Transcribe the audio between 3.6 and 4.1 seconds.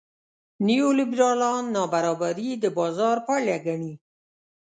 ګڼي.